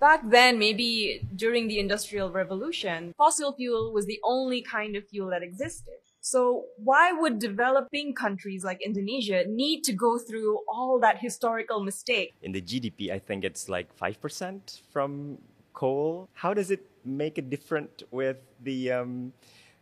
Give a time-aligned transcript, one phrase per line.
[0.00, 5.30] back then, maybe during the Industrial Revolution, fossil fuel was the only kind of fuel
[5.30, 5.94] that existed.
[6.20, 12.34] So why would developing countries like Indonesia need to go through all that historical mistake?
[12.42, 15.38] In the GDP, I think it's like 5% from
[15.72, 16.28] coal.
[16.34, 19.32] How does it make it different with the um,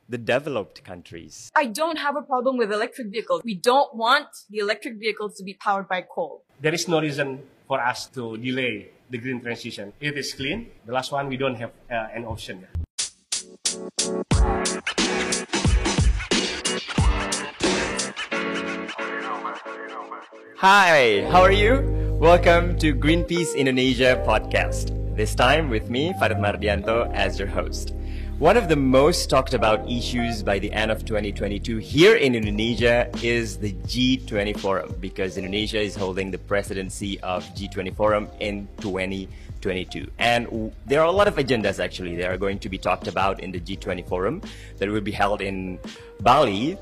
[0.08, 1.50] the developed countries?
[1.56, 3.42] I don't have a problem with electric vehicles.
[3.42, 6.44] We don't want the electric vehicles to be powered by coal.
[6.60, 9.92] There is no reason for us to delay the green transition.
[10.00, 10.70] It is clean.
[10.84, 12.66] The last one, we don't have uh, an option.
[20.58, 21.82] Hi, how are you?
[22.18, 24.90] Welcome to Greenpeace Indonesia podcast.
[25.14, 27.94] This time with me, Farid Mardianto, as your host.
[28.38, 33.08] One of the most talked about issues by the end of 2022 here in Indonesia
[33.22, 40.10] is the G20 Forum because Indonesia is holding the presidency of G20 Forum in 2022.
[40.18, 43.40] And there are a lot of agendas actually that are going to be talked about
[43.40, 44.42] in the G20 Forum
[44.76, 45.78] that will be held in
[46.20, 46.76] Bali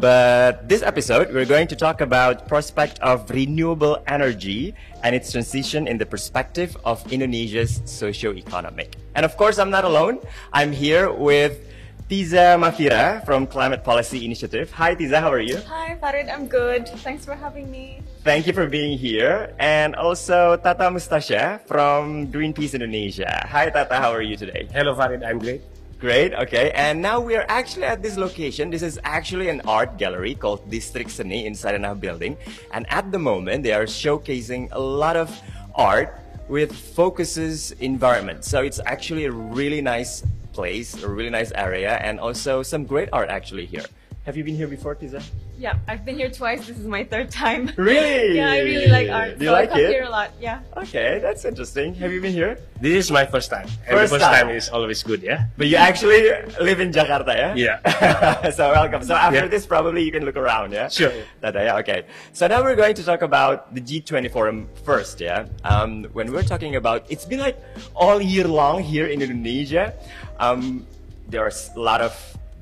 [0.00, 5.86] but this episode, we're going to talk about prospect of renewable energy and its transition
[5.86, 8.96] in the perspective of Indonesia's socio-economic.
[9.14, 10.18] And of course, I'm not alone.
[10.52, 11.68] I'm here with
[12.08, 14.72] Tiza Mafira from Climate Policy Initiative.
[14.72, 15.58] Hi, Tiza, how are you?
[15.68, 16.88] Hi, Farid, I'm good.
[17.06, 18.02] Thanks for having me.
[18.24, 19.54] Thank you for being here.
[19.60, 23.46] And also Tata Mustasya from Greenpeace Indonesia.
[23.46, 24.66] Hi, Tata, how are you today?
[24.72, 25.62] Hello, Farid, I'm great.
[26.00, 26.70] Great, okay.
[26.70, 28.70] And now we are actually at this location.
[28.70, 32.38] This is actually an art gallery called Distrik Seni inside an building.
[32.72, 35.28] And at the moment, they are showcasing a lot of
[35.74, 38.46] art with focuses environment.
[38.46, 43.10] So it's actually a really nice place, a really nice area, and also some great
[43.12, 43.84] art actually here.
[44.30, 45.18] Have you been here before, Tiza?
[45.58, 46.62] Yeah, I've been here twice.
[46.64, 47.66] This is my third time.
[47.76, 48.36] Really?
[48.38, 49.42] yeah, I really like art.
[49.42, 49.90] Do you so like I come it?
[49.90, 50.30] here a lot.
[50.38, 50.62] Yeah.
[50.76, 51.98] Okay, that's interesting.
[51.98, 52.54] Have you been here?
[52.80, 53.66] This is my first time.
[53.90, 54.46] And First the first time.
[54.46, 54.54] time.
[54.54, 55.50] is always good, yeah?
[55.58, 56.30] But you actually
[56.62, 57.58] live in Jakarta, yeah?
[57.58, 58.50] Yeah.
[58.54, 59.02] so welcome.
[59.02, 59.50] So after Yeah.
[59.50, 60.86] this, probably you can look around, yeah?
[60.86, 61.10] Sure.
[61.42, 62.06] Tata, yeah, okay.
[62.32, 65.50] So now we're going to talk about the G20 forum first, yeah?
[65.66, 67.58] Um, when we're talking about, it's been like
[67.98, 69.90] all year long here in Indonesia.
[70.38, 70.86] Um,
[71.26, 72.14] there's a lot of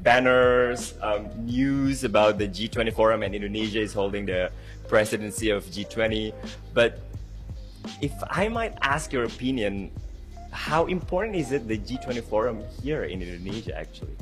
[0.02, 4.50] banners, um, news about the G20 forum and Indonesia is holding the
[4.88, 6.32] presidency of G20.
[6.72, 7.00] But
[8.00, 9.90] if I might ask your opinion,
[10.50, 14.16] how important is it the G20 forum here in Indonesia actually?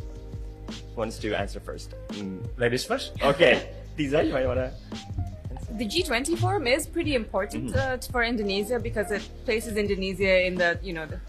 [0.69, 1.94] Who wants to answer first?
[2.10, 3.12] Mm, Ladies first?
[3.22, 4.72] Okay, Tiza, you might wanna.
[5.76, 10.78] The G20 forum is pretty important uh, for Indonesia because it places Indonesia in the,
[10.82, 11.20] you know, the, it,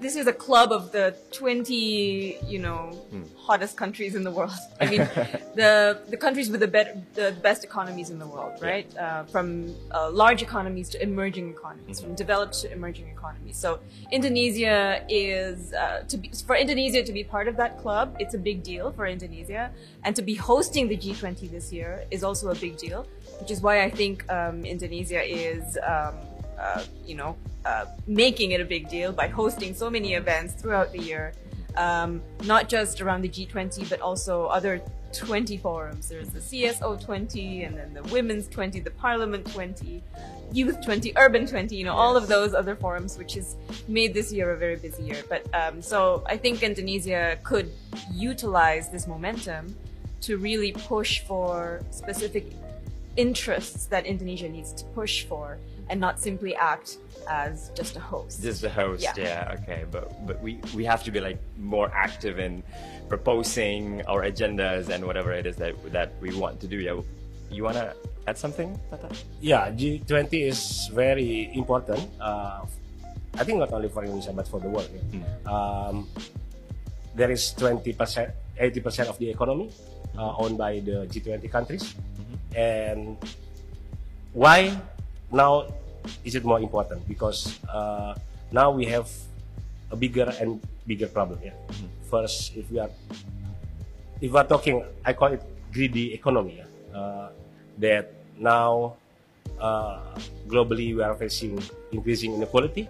[0.00, 2.90] this is a club of the 20, you know,
[3.36, 4.50] hottest countries in the world.
[4.80, 4.98] I mean,
[5.54, 8.86] the the countries with the, bet, the best economies in the world, right?
[8.96, 13.56] Uh, from uh, large economies to emerging economies, from developed to emerging economies.
[13.56, 13.78] So
[14.10, 18.16] Indonesia is uh, to be for Indonesia to be part of that club.
[18.18, 19.70] It's a big deal for Indonesia,
[20.04, 23.06] and to be hosting the G20 this year is also a big deal,
[23.40, 25.78] which is why I think um, Indonesia is.
[25.86, 26.14] Um,
[26.58, 30.92] uh, you know, uh, making it a big deal by hosting so many events throughout
[30.92, 31.32] the year,
[31.76, 34.80] um, not just around the G20, but also other
[35.12, 36.08] 20 forums.
[36.08, 40.02] There's the CSO 20, and then the Women's 20, the Parliament 20,
[40.52, 43.56] Youth 20, Urban 20, you know, all of those other forums, which has
[43.88, 45.22] made this year a very busy year.
[45.28, 47.72] But um, so I think Indonesia could
[48.12, 49.74] utilize this momentum
[50.22, 52.46] to really push for specific
[53.16, 55.58] interests that Indonesia needs to push for
[55.88, 56.98] and not simply act
[57.28, 58.42] as just a host.
[58.42, 59.14] Just a host, Yeah.
[59.16, 59.56] yeah.
[59.62, 59.84] okay.
[59.90, 62.62] But but we we have to be like more active in
[63.08, 66.78] proposing our agendas and whatever it is that that we want to do.
[66.78, 67.00] Yeah,
[67.50, 67.94] you wanna
[68.26, 69.08] add something, Tata?
[69.40, 72.02] Yeah, G20 is very important.
[72.20, 72.66] Uh,
[73.38, 74.90] I think not only for Indonesia, but for the world.
[75.12, 75.22] yeah.
[75.46, 76.08] Um,
[77.14, 77.96] there is 20%,
[78.60, 79.70] 80% of the economy
[80.18, 81.94] uh, owned by the G20 countries.
[82.56, 83.16] And
[84.32, 84.76] why
[85.32, 85.66] now
[86.24, 87.06] is it more important?
[87.08, 88.14] Because uh,
[88.52, 89.10] now we have
[89.90, 91.38] a bigger and bigger problem.
[91.42, 91.54] Yeah.
[92.10, 92.90] First, if we are
[94.20, 95.42] if we are talking, I call it
[95.72, 96.62] greedy economy.
[96.62, 96.70] yeah.
[96.96, 97.28] Uh,
[97.78, 98.96] that now
[99.60, 100.00] uh,
[100.48, 101.60] globally we are facing
[101.92, 102.88] increasing inequality.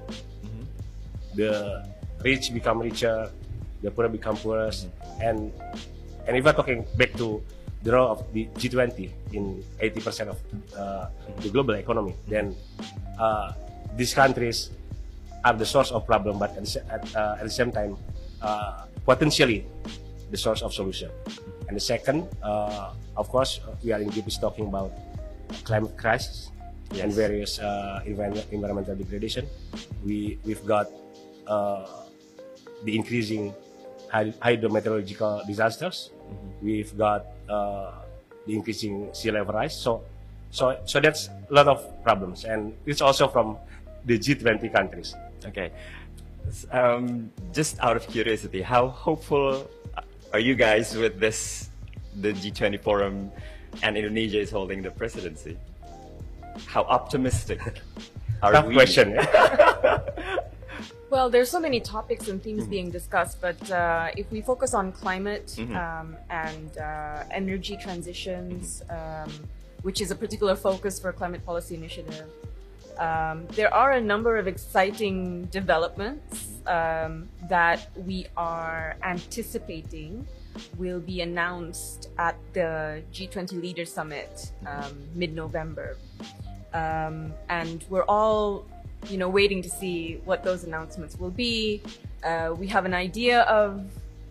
[1.34, 1.84] The
[2.24, 3.28] rich become richer,
[3.82, 4.72] the poor become poorer,
[5.20, 5.52] and
[6.26, 7.42] and if we're talking back to
[7.86, 10.38] the role of the G20 in 80% of
[10.74, 11.06] uh,
[11.38, 12.50] the global economy, then
[13.14, 13.52] uh,
[13.94, 14.70] these countries
[15.46, 17.94] are the source of problem, but at at, uh, at the same time,
[18.42, 19.62] uh, potentially
[20.34, 21.14] the source of solution.
[21.70, 24.90] And the second, uh, of course, uh, we are in Greenpeace talking about
[25.62, 26.50] climate crisis.
[27.02, 27.18] and Yes.
[27.18, 29.42] various uh, environment, environmental degradation.
[30.06, 30.86] We we've got
[31.50, 32.06] uh,
[32.86, 33.50] the increasing
[34.12, 36.10] hydrometeorological disasters.
[36.62, 37.92] We've got uh,
[38.46, 39.76] the increasing sea level rise.
[39.76, 40.02] So
[40.50, 43.58] so so that's a lot of problems, and it's also from
[44.04, 45.14] the G20 countries.
[45.44, 45.70] Okay.
[46.70, 49.68] Um, just out of curiosity, how hopeful
[50.32, 51.70] are you guys with this,
[52.22, 53.30] the G20 forum,
[53.82, 55.58] and Indonesia is holding the presidency?
[56.66, 57.60] How optimistic
[58.42, 58.74] are Tough we?
[58.74, 59.18] question.
[61.16, 64.92] Well, there's so many topics and themes being discussed, but uh, if we focus on
[64.92, 69.32] climate um, and uh, energy transitions, um,
[69.80, 72.28] which is a particular focus for Climate Policy Initiative,
[72.98, 80.26] um, there are a number of exciting developments um, that we are anticipating
[80.76, 85.96] will be announced at the G20 Leaders Summit um, mid-November,
[86.74, 88.66] um, and we're all,
[89.08, 91.82] you know, waiting to see what those announcements will be.
[92.24, 93.84] Uh, we have an idea of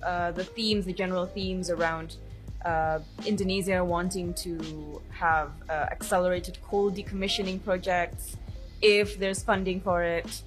[0.03, 2.17] uh, the themes, the general themes around
[2.65, 8.37] uh, Indonesia wanting to have uh, accelerated coal decommissioning projects
[8.81, 10.41] if there's funding for it,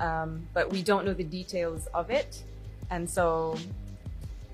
[0.00, 2.42] um, but we don't know the details of it.
[2.90, 3.56] And so,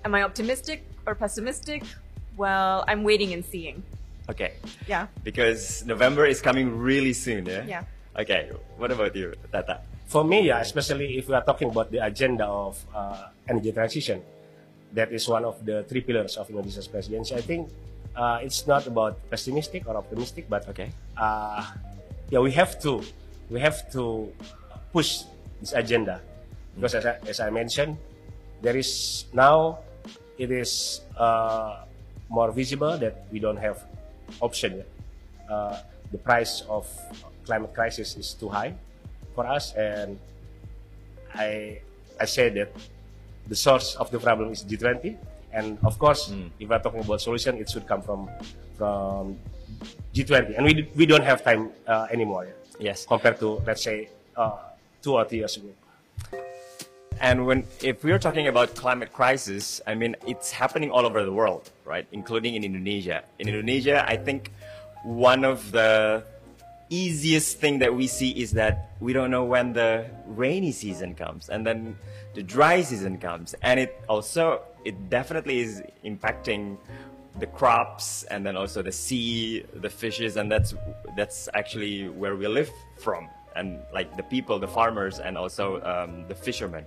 [0.04, 1.82] am I optimistic or pessimistic?
[2.36, 3.82] Well, I'm waiting and seeing.
[4.28, 4.52] Okay,
[4.86, 5.06] Yeah.
[5.22, 7.64] because November is coming really soon, yeah?
[7.66, 7.82] Yeah.
[8.16, 8.48] Okay,
[8.80, 9.80] what about you, Tata?
[10.06, 14.22] For me, yeah, especially if we are talking about the agenda of uh, energy transition,
[14.92, 17.34] that is one of the three pillars of Indonesia's presidency.
[17.34, 17.68] I think
[18.16, 20.92] uh, it's not about pessimistic or optimistic, but Okay.
[21.18, 21.60] uh,
[22.30, 23.02] yeah, we have to
[23.50, 24.32] we have to
[24.92, 25.28] push
[25.60, 26.20] this agenda
[26.74, 27.98] because as I, as I mentioned,
[28.62, 29.84] there is now
[30.38, 31.84] it is uh,
[32.30, 33.84] more visible that we don't have
[34.40, 34.80] option.
[34.80, 34.88] yet.
[35.50, 35.76] Uh,
[36.12, 36.86] the price of
[37.46, 38.74] climate crisis is too high
[39.34, 40.18] for us, and
[41.34, 41.80] I
[42.18, 42.74] I say that
[43.46, 45.16] the source of the problem is G20,
[45.54, 48.28] and of course, if we're talking about solution, it should come from
[48.76, 49.38] from
[50.12, 52.50] G20, and we we don't have time uh, anymore.
[52.78, 53.06] Yes.
[53.06, 54.52] compared to let's say uh,
[55.00, 55.72] two or three years ago.
[57.20, 61.32] And when if we're talking about climate crisis, I mean it's happening all over the
[61.32, 62.04] world, right?
[62.12, 63.24] Including in Indonesia.
[63.38, 64.52] In Indonesia, I think
[65.04, 66.24] one of the
[66.90, 71.48] easiest thing that we see is that we don't know when the rainy season comes
[71.48, 71.96] and then
[72.34, 73.54] the dry season comes.
[73.62, 76.78] And it also it definitely is impacting
[77.38, 80.74] the crops and then also the sea the fishes and that's
[81.16, 83.28] that's actually where we live from.
[83.54, 86.84] And like the people the farmers and also um, the fishermen.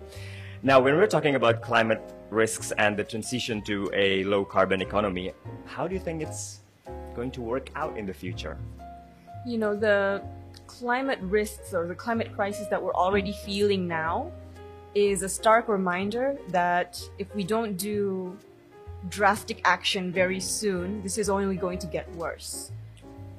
[0.61, 5.33] Now when we're talking about climate risks and the transition to a low carbon economy
[5.65, 6.59] how do you think it's
[7.15, 8.55] going to work out in the future
[9.45, 10.21] you know the
[10.67, 14.31] climate risks or the climate crisis that we're already feeling now
[14.95, 18.37] is a stark reminder that if we don't do
[19.09, 22.71] drastic action very soon this is only going to get worse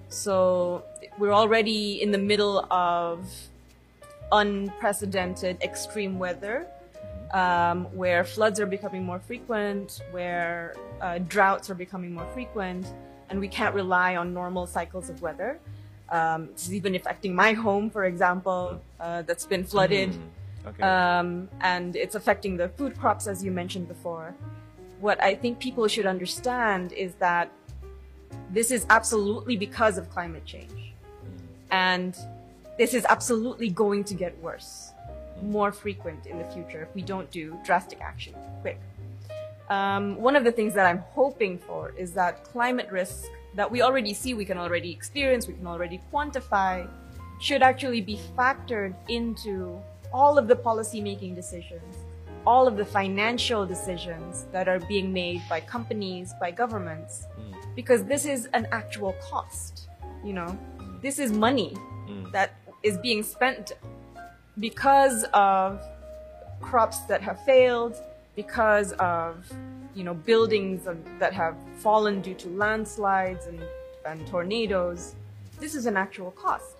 [0.09, 0.83] so
[1.19, 3.29] we're already in the middle of
[4.33, 6.67] unprecedented extreme weather
[7.33, 12.87] um, where floods are becoming more frequent, where uh, droughts are becoming more frequent,
[13.29, 15.61] and we can't rely on normal cycles of weather.
[16.11, 20.17] Um, this is even affecting my home, for example, uh, that's been flooded,
[20.67, 24.35] okay um, and it's affecting the food crops, as you mentioned before.
[25.01, 27.51] What I think people should understand is that
[28.51, 30.93] this is absolutely because of climate change.
[31.71, 32.17] And
[32.79, 34.93] this is absolutely going to get worse,
[35.43, 38.81] more frequent in the future if we don't do drastic action quick.
[39.69, 43.83] Um, one of the things that I'm hoping for is that climate risk that we
[43.83, 46.89] already see, we can already experience, we can already quantify,
[47.41, 49.81] should actually be factored into
[50.13, 51.97] all of the policy making decisions,
[52.47, 57.55] all of the financial decisions that are being made by companies, by governments, mm.
[57.75, 59.89] because this is an actual cost.
[60.25, 61.01] You know, mm.
[61.01, 61.77] this is money
[62.09, 62.31] mm.
[62.33, 63.73] that is being spent
[64.59, 65.83] because of
[66.61, 67.97] crops that have failed,
[68.37, 69.51] because of
[69.95, 70.87] you know buildings
[71.19, 73.61] that have fallen due to landslides and,
[74.07, 75.15] and tornadoes.
[75.59, 76.77] This is an actual cost.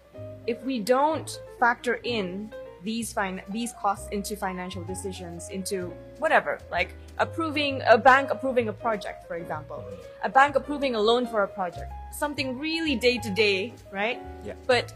[0.47, 2.53] If we don't factor in
[2.83, 8.73] these fin- these costs into financial decisions, into whatever, like approving a bank approving a
[8.73, 9.85] project, for example,
[10.25, 14.21] a bank approving a loan for a project, something really day to day, right?
[14.45, 14.55] Yeah.
[14.67, 14.95] But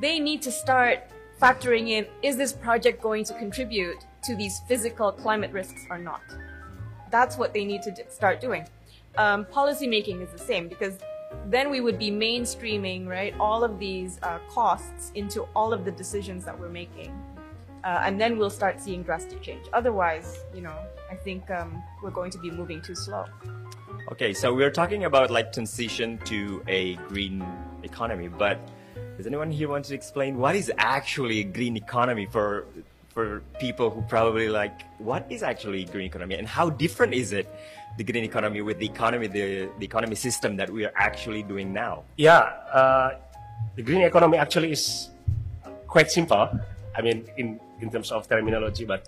[0.00, 1.00] they need to start
[1.40, 6.22] factoring in is this project going to contribute to these physical climate risks or not?
[7.10, 8.68] That's what they need to start doing.
[9.16, 10.98] Um, policy making is the same because
[11.46, 15.90] then we would be mainstreaming, right, all of these uh, costs into all of the
[15.90, 17.12] decisions that we're making.
[17.84, 19.66] Uh, and then we'll start seeing drastic change.
[19.72, 20.76] Otherwise, you know,
[21.10, 23.24] I think um, we're going to be moving too slow.
[24.12, 27.44] Okay, so we're talking about like transition to a green
[27.82, 28.58] economy, but
[29.16, 32.66] does anyone here want to explain what is actually a green economy for
[33.18, 37.50] for people who probably like what is actually green economy and how different is it
[37.98, 41.72] the green economy with the economy the, the economy system that we are actually doing
[41.72, 42.04] now?
[42.16, 43.18] Yeah, uh,
[43.74, 45.10] the green economy actually is
[45.88, 46.46] quite simple.
[46.94, 49.02] I mean, in in terms of terminology, but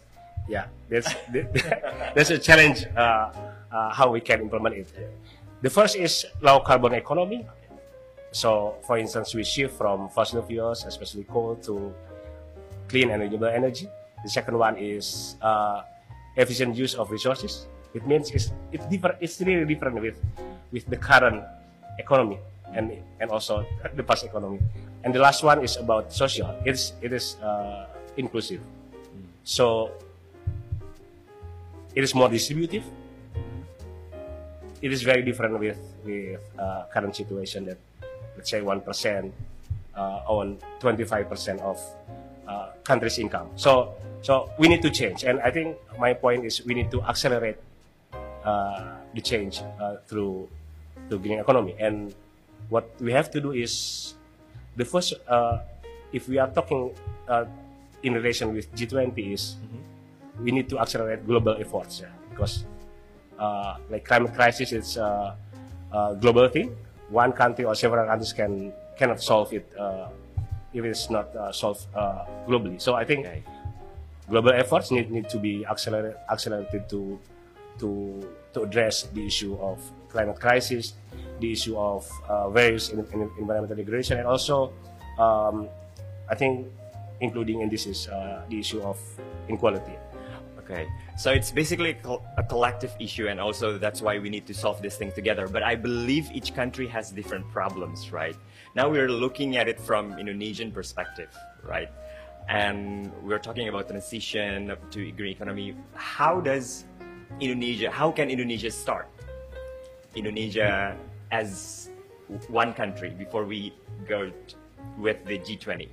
[0.49, 1.07] yeah, there's
[2.15, 3.31] there's a challenge uh,
[3.71, 4.89] uh, how we can implement it.
[5.63, 7.47] The first is low carbon economy.
[8.33, 11.95] So, for instance, we shift from fossil fuels, especially coal, to
[12.91, 13.87] clean and renewable energy.
[14.23, 15.83] The second one is uh,
[16.37, 17.67] efficient use of resources.
[17.95, 19.19] It means it's it's different.
[19.21, 20.17] It's really different with
[20.71, 21.43] with the current
[21.99, 22.39] economy
[22.75, 24.61] and and also the past economy.
[25.03, 26.55] And the last one is about social.
[26.65, 28.61] It's it is uh, inclusive.
[29.43, 29.91] So
[31.95, 32.85] it is more distributive.
[34.81, 37.79] It is very different with with uh, current situation that
[38.37, 39.35] let's say one percent
[39.97, 41.81] uh, own twenty five percent of
[42.51, 43.47] uh, country's income.
[43.55, 43.95] So
[44.27, 47.57] so we need to change, and I think my point is we need to accelerate
[48.43, 50.49] uh, the change uh, through
[51.09, 51.75] the green economy.
[51.79, 52.15] And
[52.69, 54.15] what we have to do is
[54.77, 55.63] the first, uh,
[56.13, 56.91] if we are talking
[57.29, 57.45] uh,
[58.03, 60.45] in relation with G20, is mm-hmm.
[60.45, 62.65] we need to accelerate global efforts yeah, because
[63.39, 65.37] uh, like climate crisis is a,
[65.93, 66.77] a, global thing.
[67.09, 69.67] One country or several countries can cannot solve it
[70.73, 71.87] if it's not solved
[72.47, 72.81] globally.
[72.81, 73.27] So I think.
[73.27, 73.43] Okay
[74.31, 77.19] global efforts need, need to be accelerated, accelerated to
[77.79, 78.23] to
[78.55, 80.95] to address the issue of climate crisis,
[81.41, 84.73] the issue of uh, various in, in environmental degradation, and also
[85.19, 85.69] um,
[86.31, 86.67] I think
[87.21, 88.97] including in this is uh, the issue of
[89.49, 89.99] inequality.
[90.59, 90.87] Okay,
[91.19, 91.99] so it's basically
[92.39, 95.49] a collective issue, and also that's why we need to solve this thing together.
[95.49, 98.37] But I believe each country has different problems, right?
[98.77, 101.91] Now we're looking at it from Indonesian perspective, right?
[102.49, 105.75] And we're talking about transition to green economy.
[105.95, 106.85] How does
[107.41, 109.09] Indonesia, how can Indonesia start?
[110.15, 110.97] Indonesia
[111.33, 111.91] as
[112.47, 113.75] one country before we
[114.09, 114.31] go
[114.99, 115.89] with the G20?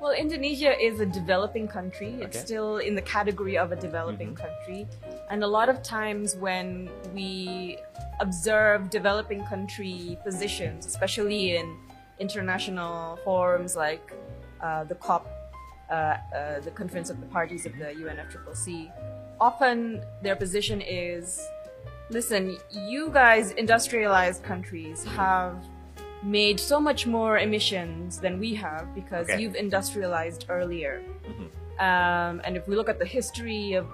[0.00, 2.14] Well, Indonesia is a developing country.
[2.14, 2.24] Okay.
[2.24, 4.46] It's still in the category of a developing mm-hmm.
[4.46, 4.88] country.
[5.30, 7.78] And a lot of times when we
[8.20, 11.76] observe developing country positions, especially in
[12.18, 14.12] international forums like
[14.60, 15.26] uh, the COP,
[15.90, 18.92] uh, uh, the Conference of the Parties of the UNFCCC,
[19.40, 21.46] often their position is
[22.10, 25.56] listen, you guys, industrialized countries, have
[26.22, 29.40] made so much more emissions than we have because okay.
[29.40, 31.02] you've industrialized earlier.
[31.26, 31.44] Mm-hmm.
[31.80, 33.86] Um, and if we look at the history of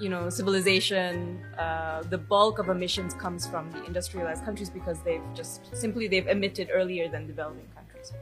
[0.00, 5.22] you know civilization, uh, the bulk of emissions comes from the industrialized countries because they've
[5.34, 8.12] just simply they've emitted earlier than developing countries.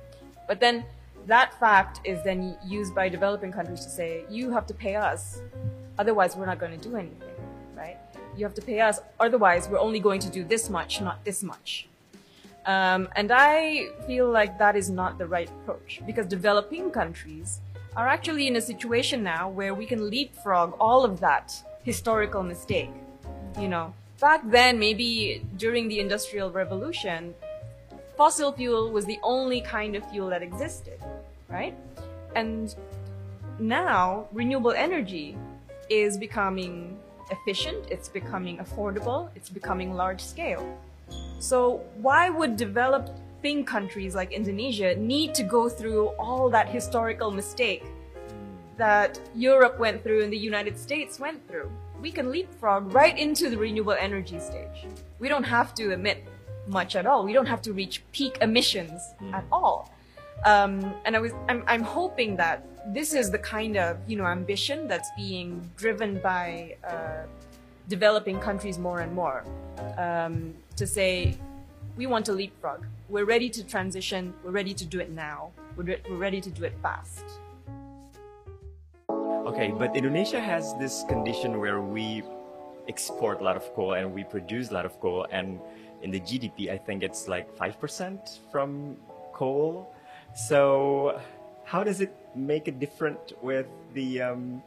[0.47, 0.85] But then
[1.27, 5.43] that fact is then used by developing countries to say you have to pay us
[5.99, 7.35] Otherwise, we're not going to do anything,
[7.77, 7.99] right?
[8.37, 9.01] You have to pay us.
[9.19, 11.89] Otherwise, we're only going to do this much, not this much.
[12.67, 17.61] Um, and I feel like that is not the right approach because developing countries
[17.97, 21.53] are actually in a situation now where we can leapfrog all of that
[21.89, 22.93] historical mistake.
[23.59, 27.35] You know, back then, maybe during the Industrial Revolution,
[28.15, 30.99] fossil fuel was the only kind of fuel that existed,
[31.49, 31.75] right?
[32.37, 32.75] And
[33.59, 35.29] now, renewable energy
[35.89, 36.99] is becoming
[37.31, 40.65] efficient, it's becoming affordable, it's becoming large scale.
[41.39, 47.83] So why would developing countries like Indonesia need to go through all that historical mistake
[48.79, 51.71] that Europe went through and the United States went through?
[52.01, 54.87] We can leapfrog right into the renewable energy stage.
[55.19, 56.25] We don't have to emit
[56.67, 57.25] much at all.
[57.25, 59.35] We don't have to reach peak emissions mm.
[59.35, 59.93] at all.
[60.45, 64.27] Um, and I was, I'm, I'm hoping that this is the kind of you know
[64.27, 67.25] ambition that's being driven by uh,
[67.89, 69.45] developing countries more and more
[69.99, 71.37] um, to say
[71.97, 72.87] we want to leapfrog.
[73.09, 74.33] We're ready to transition.
[74.45, 75.51] We're ready to do it now.
[75.77, 77.25] We're, re- we're ready to do it fast.
[79.49, 82.23] Okay, but Indonesia has this condition where we
[82.87, 85.59] export a lot of coal and we produce a lot of coal, and
[86.05, 88.97] in the GDP, I think it's like five percent from
[89.33, 89.89] coal
[90.35, 91.21] so,
[91.65, 94.63] how does it make it different with the um,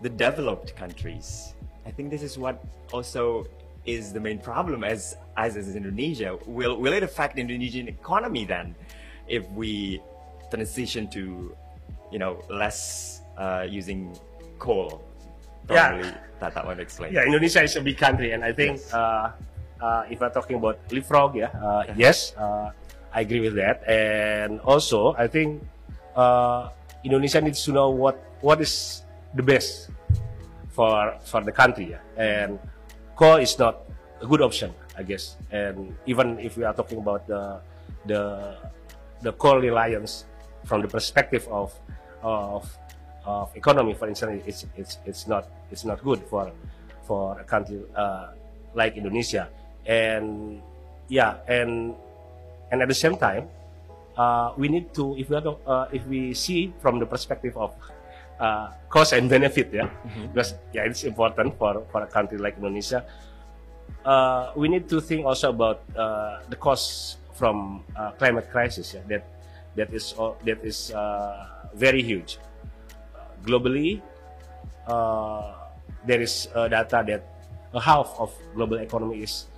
[0.00, 1.54] the developed countries?
[1.86, 3.46] I think this is what also
[3.84, 6.38] is the main problem as as is Indonesia?
[6.46, 8.74] Will will it affect the Indonesian economy then
[9.26, 10.00] if we
[10.50, 11.54] transition to
[12.12, 14.12] you know less uh, using
[14.58, 15.00] coal?
[15.70, 15.88] Yeah.
[15.94, 17.12] Probably that that one explain.
[17.12, 18.94] Yeah, Indonesia is a big country, and I think Yes.
[18.94, 19.32] uh,
[19.80, 22.70] uh, if we're talking about leapfrog, yeah, uh, yes, uh,
[23.12, 23.82] I agree with that.
[23.86, 25.62] And also, I think
[26.14, 26.70] uh,
[27.04, 29.02] Indonesia needs to know what what is
[29.34, 29.90] the best
[30.70, 32.02] for for the country, yeah.
[32.18, 32.58] and
[33.18, 33.82] coal is not
[34.22, 35.36] a good option, I guess.
[35.50, 37.58] And even if we are talking about the
[38.06, 38.22] the
[39.22, 40.24] the coal reliance
[40.64, 41.74] from the perspective of
[42.22, 42.66] of
[43.28, 46.48] of economy, for instance, it's it's it's not it's not good for
[47.04, 48.32] for a country uh,
[48.72, 49.52] like Indonesia.
[49.84, 50.60] And
[51.12, 51.92] yeah, and
[52.72, 53.52] and at the same time,
[54.16, 57.52] uh, we need to if we are to, uh, if we see from the perspective
[57.60, 57.76] of
[58.40, 59.92] uh, cost and benefit, yeah,
[60.32, 63.04] because yeah, it's important for for a country like Indonesia.
[64.08, 68.96] Uh, we need to think also about uh, the cost from uh, climate crisis.
[68.96, 69.24] Yeah, that
[69.76, 72.40] that is all, that is uh, very huge
[73.48, 74.04] globally,
[74.86, 75.56] uh,
[76.04, 77.22] there is uh, data that
[77.72, 79.48] a half of global economy is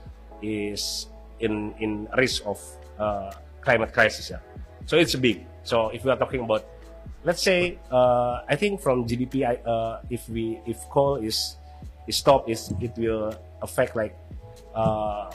[0.43, 1.07] is
[1.43, 2.63] in in risk of
[2.99, 4.31] uh, climate crisis.
[4.31, 4.39] Yeah.
[4.87, 5.47] So it's big.
[5.67, 6.65] So if we are talking about,
[7.25, 11.57] let's say, uh, I think from GDP, uh, if we if coal is
[12.07, 14.17] is stopped, is it will affect like
[14.75, 15.31] uh,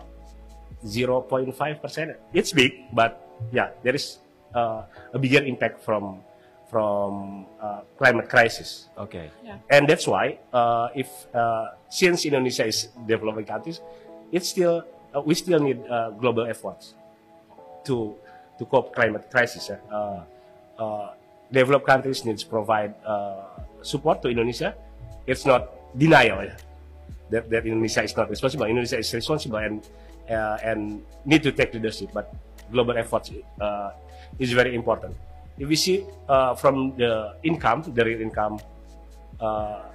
[0.86, 2.18] 0.5 percent.
[2.34, 3.22] It's big, but
[3.52, 4.20] yeah, there is
[4.54, 4.84] uh,
[5.14, 6.22] a bigger impact from
[6.70, 9.30] from uh, climate crisis, Okay.
[9.44, 9.58] Yeah.
[9.70, 13.82] and that's why uh, if uh, since Indonesia is developing countries,
[14.32, 16.96] it's still uh, we still need uh, global efforts
[17.86, 18.16] to
[18.58, 19.70] to cope climate crisis.
[19.70, 19.78] yeah.
[19.94, 20.24] Uh,
[20.82, 21.08] uh,
[21.52, 23.46] developed countries needs to provide uh,
[23.82, 24.74] support to Indonesia.
[25.28, 26.50] It's not denial
[27.30, 28.66] that, that Indonesia is not responsible.
[28.66, 29.86] Indonesia is responsible and
[30.30, 32.34] uh, and need to take leadership, but
[32.72, 33.32] global efforts
[33.62, 33.92] uh,
[34.40, 35.14] is very important.
[35.58, 38.60] If we see uh, from the income, the real income,
[39.40, 39.88] uh,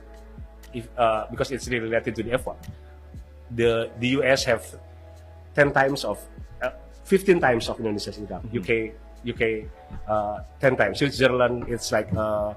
[0.72, 2.56] if uh, because it's really related to the effort,
[3.50, 4.64] the the US have
[5.54, 6.18] ten times of,
[6.62, 6.70] uh,
[7.04, 8.48] fifteen times of Indonesia's income.
[8.48, 8.96] UK
[9.28, 9.68] UK
[10.08, 10.98] uh, ten times.
[10.98, 12.54] Switzerland it's like uh,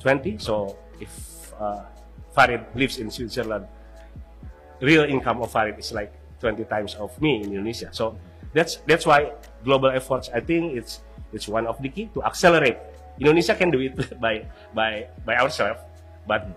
[0.00, 0.38] twenty.
[0.38, 1.84] So if uh,
[2.32, 3.66] Farid lives in Switzerland,
[4.80, 7.90] real income of Farid is like 20 times of me in Indonesia.
[7.92, 8.16] So
[8.52, 10.30] that's that's why global efforts.
[10.32, 12.78] I think it's it's one of the key to accelerate.
[13.18, 15.80] Indonesia can do it by by by ourselves,
[16.26, 16.48] but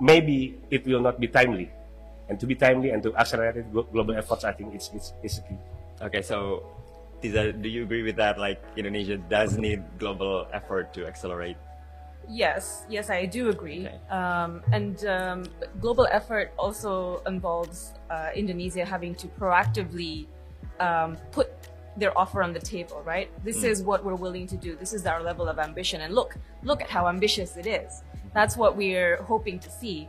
[0.00, 1.70] maybe it will not be timely.
[2.28, 5.58] And to be timely and to accelerate global efforts, I think it's it's, it's key.
[6.00, 6.22] Okay.
[6.22, 6.62] So,
[7.22, 8.38] Tiza, do you agree with that?
[8.38, 11.56] Like Indonesia does need global effort to accelerate.
[12.28, 13.88] Yes, yes, I do agree.
[13.88, 13.98] Okay.
[14.10, 15.44] Um, and um,
[15.80, 20.26] global effort also involves uh, Indonesia having to proactively
[20.78, 21.50] um, put
[22.00, 23.28] their offer on the table, right?
[23.44, 24.74] This is what we're willing to do.
[24.74, 26.00] This is our level of ambition.
[26.00, 28.02] And look, look at how ambitious it is.
[28.34, 30.08] That's what we're hoping to see.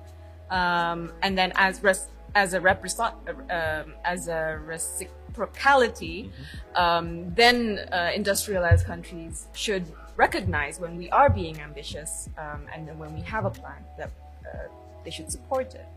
[0.49, 6.29] Um, and then as res- as a represent um, as a reciprocality,
[6.75, 12.97] um, then uh, industrialized countries should recognize when we are being ambitious um, and then
[12.97, 14.11] when we have a plan that
[14.45, 14.67] uh,
[15.03, 15.87] they should support it.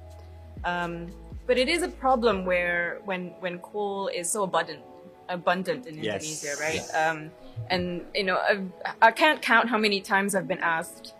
[0.64, 1.12] Um,
[1.46, 4.80] but it is a problem where when when coal is so abundant
[5.28, 6.22] abundant in Yes.
[6.24, 6.74] Indonesia, right?
[6.74, 6.94] Yes.
[6.94, 7.30] Um,
[7.70, 8.60] and you know, I,
[9.00, 11.14] I can't count how many times I've been asked,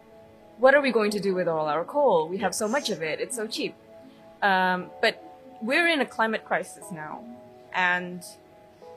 [0.58, 2.28] "What are we going to do with all our coal?
[2.28, 3.74] We have so much of it; it's so cheap."
[4.42, 5.22] Um, but
[5.62, 7.24] we're in a climate crisis now,
[7.72, 8.22] and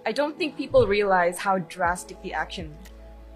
[0.06, 2.76] I don't think people realize how drastic the action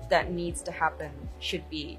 [0.09, 1.97] that needs to happen should be.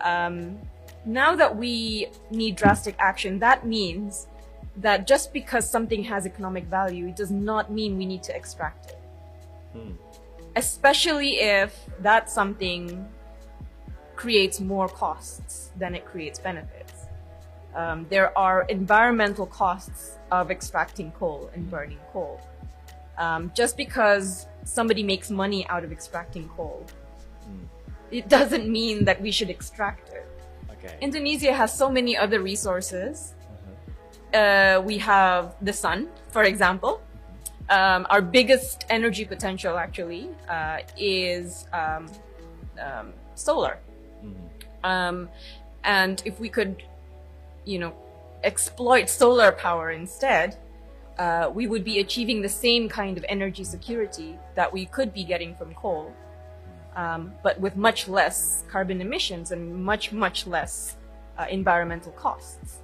[0.00, 0.58] Um,
[1.04, 4.28] now that we need drastic action, that means
[4.76, 8.90] that just because something has economic value, it does not mean we need to extract
[8.90, 8.99] it.
[10.56, 13.06] Especially if that something
[14.16, 17.06] creates more costs than it creates benefits.
[17.74, 22.40] Um, there are environmental costs of extracting coal and burning coal.
[23.16, 26.84] Um, just because somebody makes money out of extracting coal,
[28.10, 30.26] it doesn't mean that we should extract it.
[30.72, 30.96] Okay.
[31.00, 33.34] Indonesia has so many other resources.
[34.34, 37.00] Uh, we have the sun, for example.
[37.70, 42.08] Um, our biggest energy potential, actually, uh, is um,
[42.80, 43.78] um, solar.
[44.82, 45.28] Um,
[45.84, 46.82] and if we could,
[47.64, 47.94] you know,
[48.42, 50.58] exploit solar power instead,
[51.18, 55.22] uh, we would be achieving the same kind of energy security that we could be
[55.22, 56.12] getting from coal,
[56.96, 60.96] um, but with much less carbon emissions and much, much less
[61.38, 62.78] uh, environmental costs.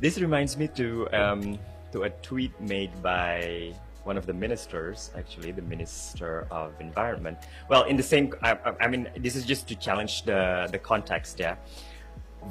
[0.00, 1.58] This reminds me to um,
[1.92, 3.72] to a tweet made by
[4.04, 7.38] one of the ministers, actually, the Minister of Environment.
[7.68, 11.40] Well, in the same, I, I mean, this is just to challenge the, the context,
[11.40, 11.56] yeah.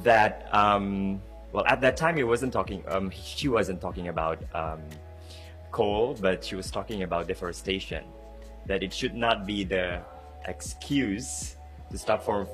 [0.03, 4.81] That, um, well, at that time, he wasn't talking, um, she wasn't talking about um,
[5.71, 8.03] coal, but she was talking about deforestation.
[8.65, 10.01] That it should not be the
[10.47, 11.55] excuse
[11.91, 12.47] to stop for,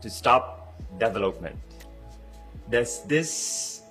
[0.00, 1.56] to stop development.
[2.70, 3.82] Does this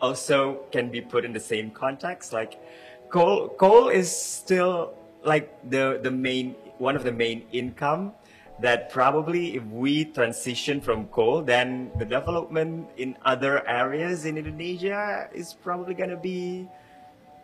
[0.00, 2.32] also can be put in the same context?
[2.32, 2.58] Like,
[3.10, 4.94] coal coal is still
[5.24, 8.12] like the the main one of the main income
[8.60, 15.28] that probably if we transition from coal then the development in other areas in Indonesia
[15.32, 16.68] is probably going to be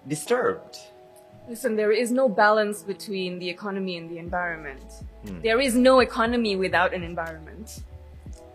[0.06, 0.78] disturbed
[1.48, 5.04] Listen, there is no balance between the economy and the environment.
[5.26, 5.40] Hmm.
[5.42, 7.82] There is no economy without an environment.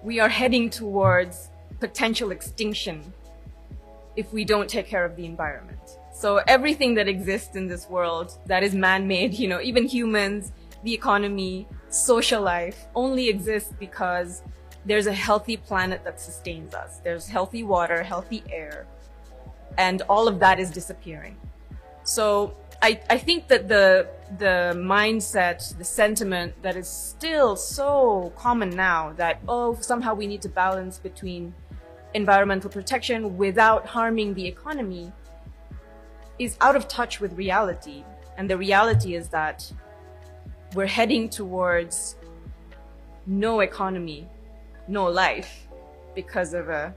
[0.02, 3.14] We are heading towards potential extinction
[4.16, 5.99] if we don't take care of the environment.
[6.20, 10.52] So everything that exists in this world that is man-made, you know, even humans,
[10.84, 14.42] the economy, social life only exists because
[14.84, 16.98] there's a healthy planet that sustains us.
[17.06, 18.86] There's healthy water, healthy air,
[19.78, 21.38] and all of that is disappearing.
[22.04, 28.72] So I, I think that the the mindset, the sentiment that is still so common
[28.72, 31.54] now that oh somehow we need to balance between
[32.14, 35.14] environmental protection without harming the economy
[36.40, 38.04] is out of touch with reality.
[38.38, 39.72] And the reality is that
[40.74, 42.16] we're heading towards
[43.28, 44.28] no economy,
[44.88, 45.68] no life
[46.16, 46.94] because of a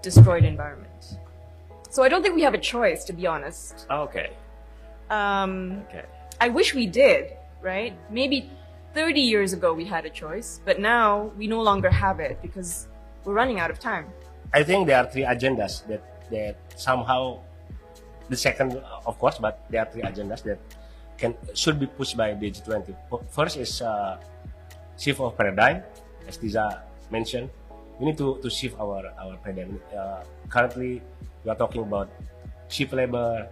[0.00, 1.18] destroyed environment.
[1.90, 3.86] So I don't think we have a choice, to be honest.
[3.90, 4.30] okay
[5.10, 6.04] Um, okay
[6.40, 7.94] I wish we did, right?
[8.10, 8.50] Maybe
[8.94, 12.86] 30 years ago we had a choice, but now we no longer have it because
[13.24, 14.06] we're running out of time.
[14.52, 17.40] I think there are three agendas that that somehow
[18.28, 20.58] the second, of course, but there are three agendas that
[21.16, 22.94] can should be pushed by the G20.
[23.32, 24.20] First is uh,
[24.96, 25.82] shift of paradigm,
[26.26, 27.50] as Tiza mentioned.
[27.98, 29.80] We need to, to shift our our paradigm.
[29.90, 31.02] Uh, currently,
[31.42, 32.08] we are talking about
[32.68, 33.48] cheap labor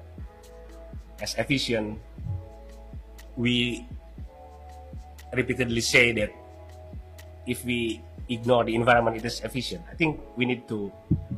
[1.20, 1.98] as efficient.
[3.36, 3.84] We
[5.34, 6.30] repeatedly say that
[7.46, 9.82] if we ignore the environment, it is efficient.
[9.90, 10.92] I think we need to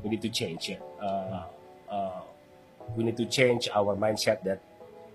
[0.05, 0.69] we need to change.
[0.69, 0.85] Yeah.
[1.01, 1.49] Uh,
[1.89, 2.21] uh,
[2.97, 4.61] we need to change our mindset that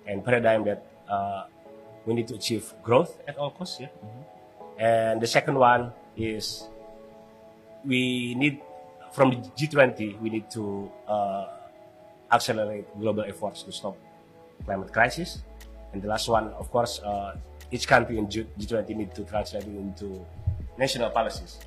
[0.05, 1.45] and paradigm that uh,
[2.05, 3.79] we need to achieve growth at all costs.
[3.79, 3.87] Yeah.
[4.77, 6.67] And the second one is
[7.85, 8.61] we need
[9.11, 11.47] from the G20 we need to uh,
[12.31, 13.95] accelerate global efforts to stop
[14.65, 15.43] climate crisis.
[15.93, 17.37] And the last one, of course, uh,
[17.71, 20.25] each country in G- G20 need to translate it into
[20.77, 21.59] national policies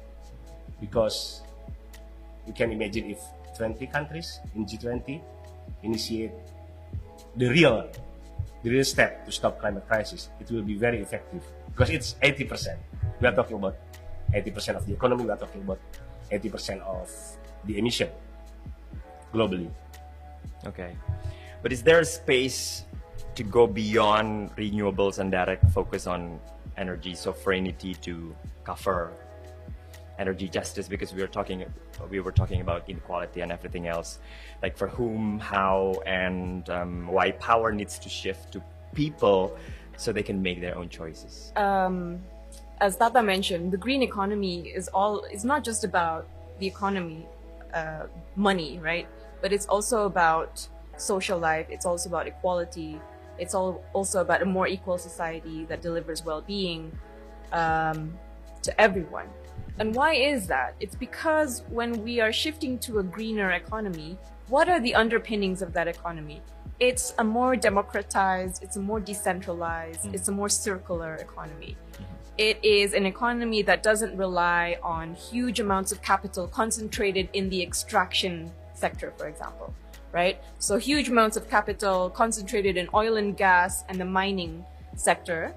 [0.80, 1.42] because
[2.46, 3.18] you can imagine if
[3.56, 5.20] 20 countries in G20
[5.86, 6.34] initiate
[7.36, 7.88] the real
[8.62, 12.74] the real step to stop climate crisis, it will be very effective because it's 80%.
[13.20, 13.78] We are talking about
[14.34, 15.24] 80% of the economy.
[15.24, 15.78] We are talking about
[16.32, 17.06] 80% of
[17.64, 18.10] the emission
[19.32, 19.70] globally.
[20.66, 20.96] Okay.
[21.62, 22.84] But is there a space
[23.36, 26.40] to go beyond renewables and direct focus on
[26.76, 29.12] energy sovereignty to cover
[30.18, 30.88] energy justice?
[30.88, 31.64] Because we were talking,
[32.10, 34.18] we were talking about inequality and everything else,
[34.62, 38.62] like for whom, how, and um, why power needs to shift to
[38.94, 39.56] people
[39.96, 41.52] so they can make their own choices.
[41.56, 42.20] um,
[42.80, 47.26] as Tata mentioned, the green economy is all is not just about the economy,
[47.72, 49.08] uh, money, right?
[49.40, 50.66] But it's also about
[50.98, 51.66] social life.
[51.70, 53.00] It's also about equality.
[53.38, 56.92] It's all also about a more equal society that delivers well-being
[57.52, 58.18] um,
[58.62, 59.28] to everyone.
[59.78, 60.74] And why is that?
[60.80, 65.72] It's because when we are shifting to a greener economy, what are the underpinnings of
[65.74, 66.40] that economy?
[66.78, 71.76] It's a more democratized, it's a more decentralized, it's a more circular economy.
[72.38, 77.62] It is an economy that doesn't rely on huge amounts of capital concentrated in the
[77.62, 79.74] extraction sector, for example,
[80.12, 80.38] right?
[80.58, 84.66] So huge amounts of capital concentrated in oil and gas and the mining
[84.96, 85.54] sector,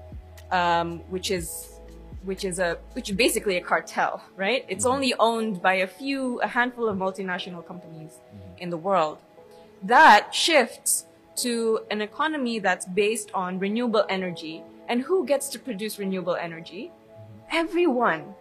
[0.50, 1.79] um, which is
[2.24, 4.64] which is a which is basically a cartel, right?
[4.68, 4.94] It's mm-hmm.
[4.94, 8.58] only owned by a few, a handful of multinational companies mm-hmm.
[8.58, 9.18] in the world.
[9.82, 11.06] That shifts
[11.36, 14.62] to an economy that's based on renewable energy.
[14.88, 16.90] And who gets to produce renewable energy?
[16.90, 17.56] Mm-hmm.
[17.56, 18.34] Everyone.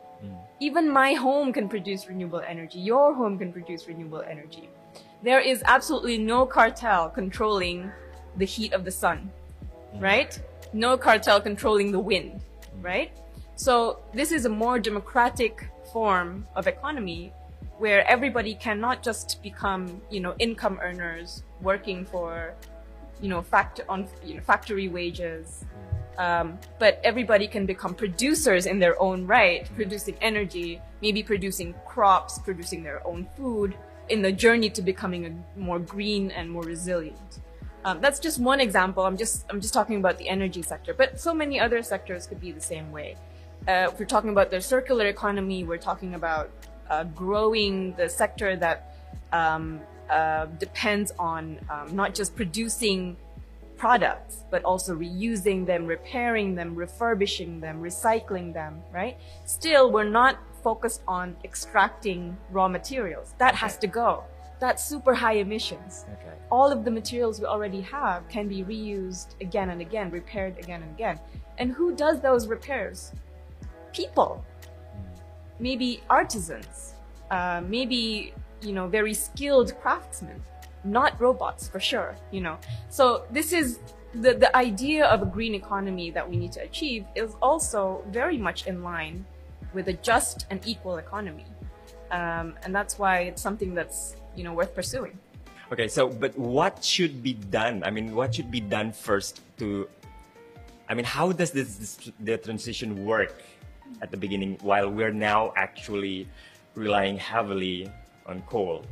[0.62, 2.80] Even my home can produce renewable energy.
[2.80, 4.70] Your home can produce renewable energy.
[5.24, 7.92] There is absolutely no cartel controlling
[8.36, 9.32] the heat of the sun,
[9.96, 10.38] right?
[10.74, 12.42] No cartel controlling the wind,
[12.82, 13.12] right?
[13.60, 17.34] So this is a more democratic form of economy
[17.78, 22.54] where everybody cannot just become, you know, income earners working for,
[23.20, 25.66] you know, fact on you know, factory wages.
[26.18, 32.40] Um, but everybody can become producers in their own right, producing energy, maybe producing crops,
[32.40, 33.76] producing their own food
[34.08, 37.40] in the journey to becoming a more green and more resilient.
[37.84, 39.06] Um, that's just one example.
[39.06, 42.40] I'm just I'm just talking about the energy sector, but so many other sectors could
[42.40, 43.18] be the same way.
[43.68, 46.50] Uh, if we're talking about the circular economy, we're talking about
[46.90, 48.96] uh, growing the sector that
[49.32, 53.16] um, uh, depends on um, not just producing
[53.78, 59.18] products, but also reusing them, repairing them, refurbishing them, recycling them, right?
[59.46, 63.34] Still, we're not focused on extracting raw materials.
[63.38, 64.24] That has to go.
[64.60, 66.06] That's super high emissions.
[66.14, 66.36] Okay.
[66.52, 70.84] All of the materials we already have can be reused again and again, repaired again
[70.84, 71.20] and again.
[71.58, 73.14] And who does those repairs?
[74.00, 74.46] People.
[75.60, 76.94] Maybe artisans.
[77.30, 80.42] Uh, maybe, you know, very skilled craftsmen
[80.84, 82.58] not robots for sure, you know.
[82.90, 83.80] So this is
[84.14, 88.38] the, the idea of a green economy that we need to achieve is also very
[88.38, 89.26] much in line
[89.74, 91.46] with a just and equal economy.
[92.12, 95.18] Um, and that's why it's something that's, you know, worth pursuing.
[95.72, 97.84] Okay, so but what should be done?
[97.84, 99.88] I mean, what should be done first to
[100.90, 103.36] I mean, how does this, this the transition work
[104.02, 106.28] at the beginning while we're now actually
[106.76, 107.90] relying heavily
[108.26, 108.86] on coal?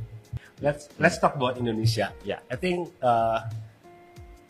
[0.60, 2.12] let's let's talk about Indonesia.
[2.24, 2.42] Yeah.
[2.50, 3.46] I think uh,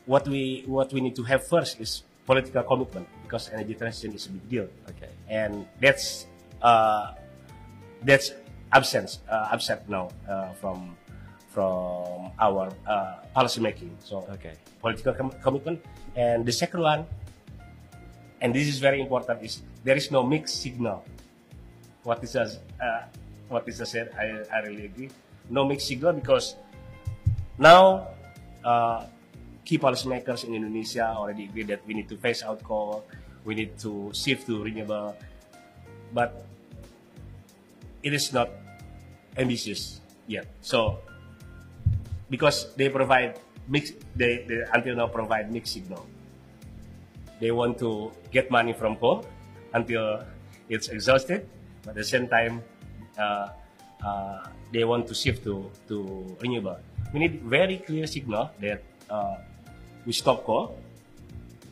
[0.07, 4.27] what we what we need to have first is political commitment because energy transition is
[4.27, 4.69] a big deal.
[4.97, 5.13] Okay.
[5.29, 6.27] And that's
[6.63, 7.13] uh,
[8.03, 8.33] that's
[8.73, 10.97] absent uh, absent now uh, from
[11.53, 13.93] from our uh, policy making.
[14.01, 14.57] So Okay.
[14.81, 15.85] political com- commitment.
[16.17, 17.07] And the second one,
[18.41, 21.05] and this is very important, is there is no mixed signal.
[22.03, 22.49] What is uh,
[23.49, 25.11] what is said, I, I really agree.
[25.51, 26.57] No mixed signal because
[27.59, 28.09] now
[28.64, 29.07] uh,
[29.64, 33.05] key policymakers in Indonesia already agree that we need to phase out coal,
[33.45, 35.17] we need to shift to renewable,
[36.12, 36.45] but
[38.03, 38.51] it is not
[39.37, 40.47] ambitious yet.
[40.61, 41.01] So
[42.31, 46.07] because they provide mixed, they, they until now provide mixed signal
[47.41, 49.25] they want to get money from coal
[49.72, 50.24] until
[50.68, 51.48] it's exhausted.
[51.83, 52.62] But at the same time
[53.18, 53.48] uh,
[54.04, 56.78] uh, they want to shift to, to renewable.
[57.12, 59.37] We need very clear signal that uh,
[60.04, 60.78] we stop coal.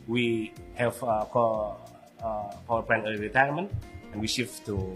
[0.07, 1.77] We have uh, coal,
[2.23, 3.71] uh, power plant early retirement
[4.11, 4.93] and we shift to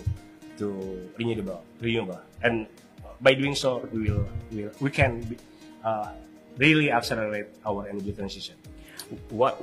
[0.57, 2.19] to renewable renewable.
[2.41, 2.67] And
[3.21, 5.37] by doing so we will, we, will, we can
[5.83, 6.13] uh,
[6.57, 8.55] really accelerate our energy transition.
[9.29, 9.61] What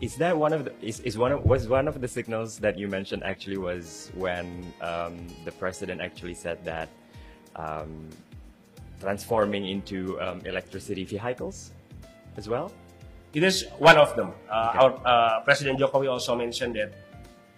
[0.00, 2.78] is that one of the is, is one of was one of the signals that
[2.78, 6.88] you mentioned actually was when um, the president actually said that
[7.56, 8.08] um,
[9.00, 11.72] transforming into um, electricity vehicles
[12.36, 12.72] as well.
[13.32, 14.32] It is one of them.
[14.48, 14.78] Uh, Okay.
[14.78, 16.92] Our uh, President Jokowi also mentioned that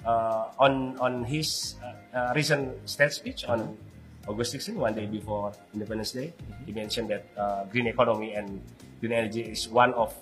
[0.04, 3.78] uh, on on his uh, uh, recent state speech on
[4.26, 6.32] August 16, one day before Independence Day,
[6.66, 8.62] he mentioned that uh, green economy and
[9.00, 10.14] green energy is one of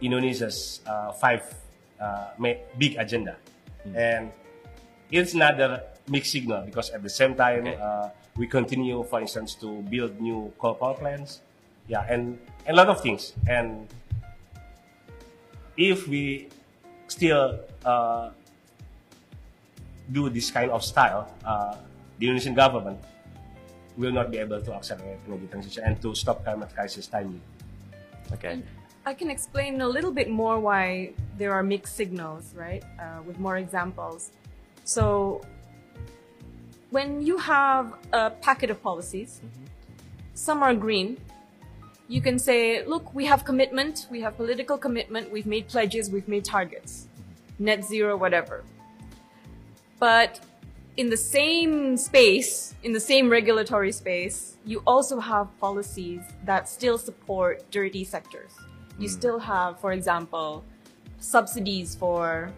[0.00, 1.42] Indonesia's uh, five
[2.00, 2.30] uh,
[2.78, 3.36] big agenda,
[3.94, 4.30] and
[5.10, 7.78] it's another mixed signal because at the same time Okay.
[7.80, 11.40] uh, we continue, for instance, to build new coal power plants,
[11.86, 13.32] yeah, and, and a lot of things.
[13.46, 13.86] And
[15.76, 16.48] if we
[17.06, 18.30] still uh,
[20.10, 21.76] do this kind of style, uh,
[22.18, 22.98] the Indonesian government
[23.96, 27.40] will not be able to accelerate energy transition and to stop climate crisis timely.
[28.32, 28.62] Okay.
[29.06, 32.82] I can explain a little bit more why there are mixed signals, right?
[32.98, 34.30] Uh, with more examples.
[34.84, 35.42] So,
[36.90, 39.42] when you have a packet of policies,
[40.32, 41.18] some are green.
[42.08, 46.28] You can say, look, we have commitment, we have political commitment, we've made pledges, we've
[46.28, 47.06] made targets,
[47.58, 48.64] net zero, whatever.
[49.98, 50.40] But
[50.96, 56.96] in the same space, in the same regulatory space, you also have policies that still
[56.96, 58.52] support dirty sectors.
[58.98, 60.64] You still have, for example,
[61.18, 62.52] subsidies for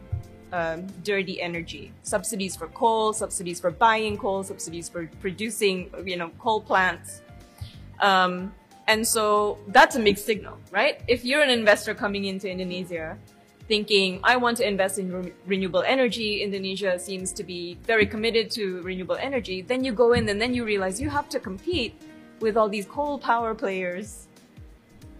[0.53, 6.31] um, dirty energy, subsidies for coal, subsidies for buying coal, subsidies for producing, you know,
[6.39, 7.23] coal plants.
[8.01, 8.53] Um,
[8.87, 11.01] and so that's a mixed signal, right?
[11.09, 13.19] If you're an investor coming into Indonesia
[13.67, 18.51] thinking, I want to invest in re- renewable energy, Indonesia seems to be very committed
[18.53, 22.01] to renewable energy, then you go in and then you realize you have to compete
[22.41, 24.26] with all these coal power players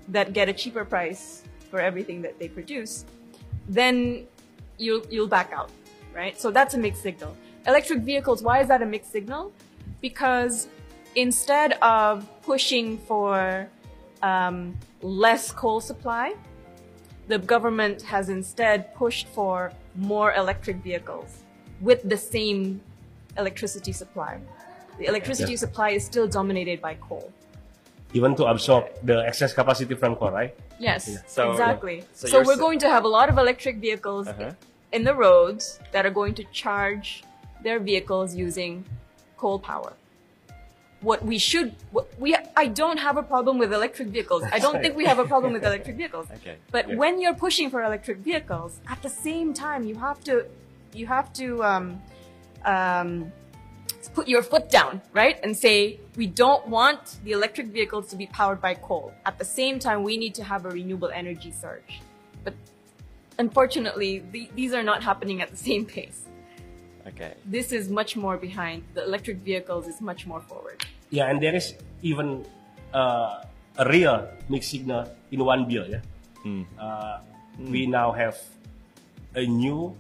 [0.09, 3.05] that get a cheaper price for everything that they produce,
[3.69, 4.27] then
[4.79, 5.71] you'll, you'll back out,
[6.15, 6.41] right?
[6.41, 7.37] So that's a mixed signal.
[7.67, 9.53] Electric vehicles, why is that a mixed signal?
[10.01, 10.69] Because
[11.17, 13.69] instead of pushing for
[14.23, 16.35] um, less coal supply,
[17.29, 21.39] the government has instead pushed for more electric vehicles
[21.81, 22.81] with the same
[23.37, 24.39] electricity supply.
[24.99, 25.59] The electricity Yeah.
[25.59, 27.33] supply is still dominated by coal.
[28.13, 30.55] Even to absorb the excess capacity from coal, right?
[30.79, 32.05] Yes, So- exactly.
[32.13, 34.53] So So, we're going to have a lot of electric vehicles Uh-huh.
[34.93, 37.25] in the roads that are going to charge
[37.63, 38.85] their vehicles using
[39.37, 39.93] coal power.
[41.03, 44.43] What we should, what we, I don't have a problem with electric vehicles.
[44.51, 46.27] I don't think we have a problem with electric vehicles.
[46.37, 46.57] Okay.
[46.71, 46.97] But Yeah.
[46.97, 50.47] when you're pushing for electric vehicles, at the same time, you have to,
[50.95, 51.87] you have to, um,
[52.65, 53.31] um,
[54.17, 55.39] put your foot down, right?
[55.45, 59.13] And say, we don't want the electric vehicles to be powered by coal.
[59.27, 62.01] At the same time, we need to have a renewable energy surge.
[62.43, 62.55] But
[63.39, 66.23] unfortunately, the, these are not happening at the same pace.
[67.07, 67.35] Okay.
[67.45, 68.83] This is much more behind.
[68.95, 70.79] The electric vehicles is much more forward.
[71.11, 72.45] Yeah, and there is even
[72.95, 73.45] uh,
[73.79, 75.87] a real mixed signal in one bill.
[75.87, 76.03] Yeah,
[76.81, 77.21] uh,
[77.61, 78.37] we now have
[79.37, 79.95] a new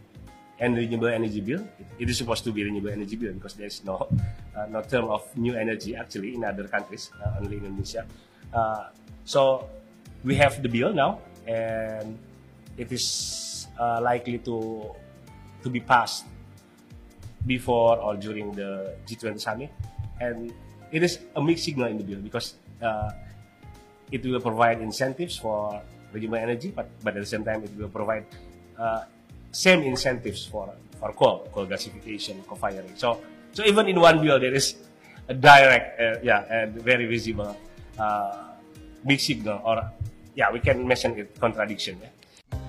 [0.58, 1.66] and renewable energy bill.
[1.98, 4.08] It, is supposed to be renewable energy bill because there is no
[4.56, 8.06] uh, no term of new energy actually in other countries, uh, only in Indonesia.
[8.52, 8.88] Uh,
[9.24, 9.68] so
[10.24, 12.18] we have the bill now, and
[12.76, 14.90] it is uh, likely to
[15.62, 16.24] to be passed
[17.46, 19.70] before or during the G20 summit,
[20.20, 20.52] and
[20.90, 23.10] it is a mixed signal in the bill because uh,
[24.10, 27.88] it will provide incentives for renewable energy, but, but at the same time it will
[27.88, 28.24] provide
[28.78, 29.04] uh,
[29.56, 30.68] same incentives for
[31.00, 32.92] for coal, coal gasification, co-firing.
[32.96, 33.20] So
[33.52, 34.76] so even in one bill there is
[35.28, 37.56] a direct, uh, yeah, and very visible
[37.98, 38.52] uh,
[39.04, 39.80] mixed signal, or
[40.36, 41.96] yeah, we can mention it contradiction.
[41.98, 42.60] Yeah?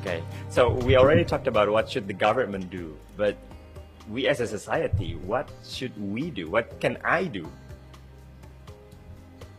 [0.00, 0.22] Okay.
[0.50, 3.36] So we already talked about what should the government do, but
[4.12, 6.50] we as a society, what should we do?
[6.50, 7.48] What can I do?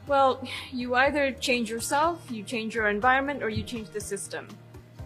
[0.07, 4.47] Well, you either change yourself, you change your environment, or you change the system.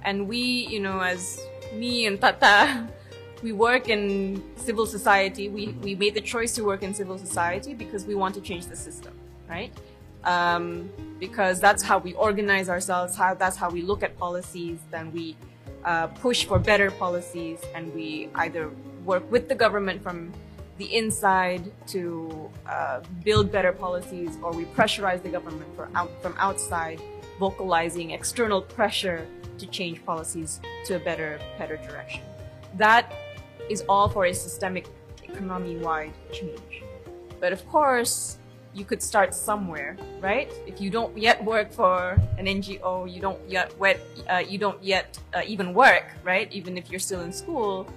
[0.06, 0.38] And we,
[0.68, 1.40] you know, as
[1.74, 2.88] me and Tata,
[3.42, 5.50] we work in civil society.
[5.50, 8.68] We, we made the choice to work in civil society because we want to change
[8.68, 9.14] the system,
[9.50, 9.72] right?
[10.24, 10.90] Um,
[11.20, 15.36] because that's how we organize ourselves, how, that's how we look at policies, then we
[15.84, 18.70] uh, push for better policies, and we either
[19.04, 20.32] work with the government from
[20.78, 27.02] the inside to uh, build better policies, or we pressurize the government out, from outside,
[27.40, 32.22] vocalizing external pressure to change policies to a better, better direction.
[32.78, 33.14] That
[33.70, 34.88] is all for a systemic
[35.24, 36.84] economy-wide change.
[37.40, 38.38] But of course,
[38.74, 40.52] you could start somewhere, right?
[40.66, 44.82] If you don't yet work for an NGO, you don't yet wet, uh, you don't
[44.84, 46.52] yet uh, even work, right?
[46.52, 47.88] Even if you're still in school,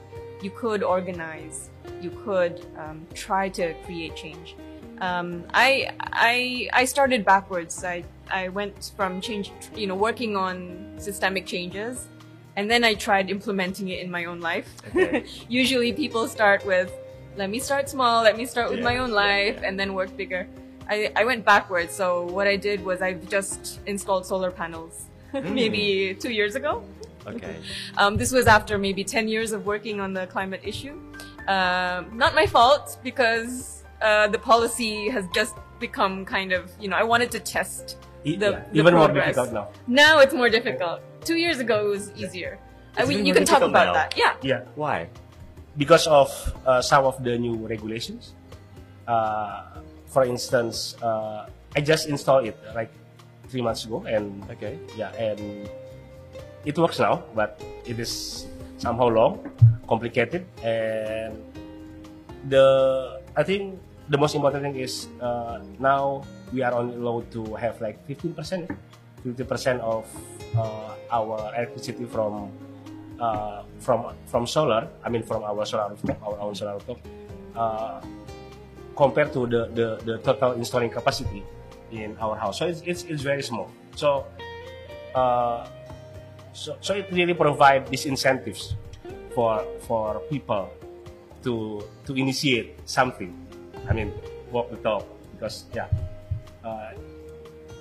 [0.42, 1.70] you could organize.
[2.03, 4.55] You could um, try to create change.
[5.01, 7.85] Um, I I I started backwards.
[7.85, 12.08] I I went from change, you know, working on systemic changes,
[12.56, 14.68] and then I tried implementing it in my own life.
[14.88, 15.24] Okay.
[15.48, 16.92] Usually, people start with,
[17.36, 18.22] "Let me start small.
[18.22, 19.68] Let me start with Yeah, my own life, yeah.
[19.68, 20.46] and then work bigger."
[20.88, 21.92] I, I went backwards.
[21.94, 26.84] So what I did was I've just installed solar panels maybe two years ago.
[27.26, 27.56] Okay.
[27.98, 30.94] Um, this was after maybe 10 years of working on the climate issue.
[31.48, 36.96] Um, not my fault because uh, the policy has just become kind of, you know,
[36.96, 37.96] I wanted to test
[38.34, 39.68] the, yeah, the even more difficult now.
[39.86, 41.00] Now it's more difficult.
[41.22, 42.58] Two years ago it was easier.
[42.98, 43.92] It's we, you can talk about now.
[43.94, 44.14] that.
[44.16, 44.34] Yeah.
[44.42, 44.64] Yeah.
[44.74, 45.08] Why?
[45.76, 46.32] because of
[46.66, 48.32] uh, some of the new regulations.
[49.06, 49.62] Uh,
[50.08, 52.90] for instance, uh, I just installed it like
[53.48, 54.78] three months ago, and Okay.
[54.96, 55.68] yeah, and
[56.64, 58.46] it works now, but it is
[58.78, 59.44] somehow long,
[59.86, 61.36] complicated, and
[62.48, 67.54] the I think the most important thing is uh, now we are only allowed to
[67.54, 68.70] have like 15 percent,
[69.24, 70.06] 50 percent of
[70.56, 72.50] uh, our electricity from
[73.20, 74.88] uh, from from solar.
[75.04, 76.98] I mean from our solar rooftop, our own solar rooftop,
[77.56, 78.00] uh,
[78.96, 81.42] compared to the, the the total installing capacity
[81.90, 82.58] in our house.
[82.58, 83.70] So it's it's, it's very small.
[83.94, 84.26] So.
[85.14, 85.66] Uh,
[86.56, 88.74] so, so it really provides these incentives
[89.36, 90.72] for for people
[91.44, 93.45] to to initiate something.
[93.89, 94.12] I mean,
[94.51, 95.87] walk the talk because yeah,
[96.64, 96.93] uh,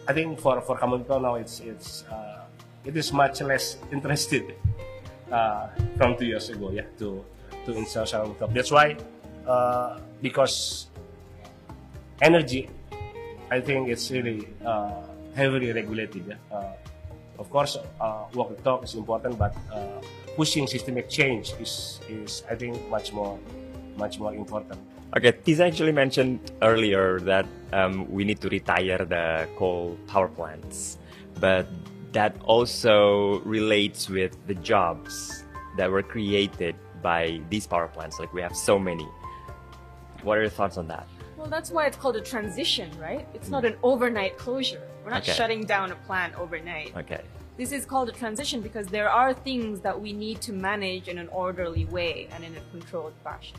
[0.07, 2.45] I think for for common now it's it's uh,
[2.85, 4.53] it is much less interested
[5.31, 6.69] uh, from two years ago.
[6.71, 7.23] Yeah, to
[7.65, 8.53] to install solar rooftop.
[8.53, 8.97] That's why
[9.47, 10.87] uh, because
[12.21, 12.69] energy,
[13.49, 15.01] I think it's really uh,
[15.33, 16.25] heavily regulated.
[16.27, 16.41] Yeah.
[16.51, 16.73] Uh,
[17.37, 17.77] of course,
[18.33, 19.53] walk the talk is important, but
[20.37, 23.37] pushing systemic change is, is I think much more
[23.97, 24.79] much more important.
[25.15, 30.97] Okay, Tiza actually mentioned earlier that um, we need to retire the coal power plants,
[31.39, 31.67] but
[32.11, 35.45] that also relates with the jobs
[35.77, 38.19] that were created by these power plants.
[38.19, 39.07] Like we have so many.
[40.23, 41.07] What are your thoughts on that?
[41.37, 43.25] Well, that's why it's called a transition, right?
[43.33, 44.81] It's not an overnight closure.
[45.03, 45.31] We're not Okay.
[45.33, 46.91] shutting down a plant overnight.
[46.97, 47.21] Okay.
[47.55, 51.17] This is called a transition because there are things that we need to manage in
[51.17, 53.55] an orderly way and in a controlled fashion.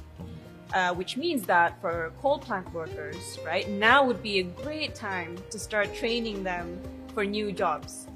[0.77, 5.35] Uh, which means that for coal plant workers, right, now would be a great time
[5.49, 6.79] to start training them
[7.15, 8.07] for new jobs,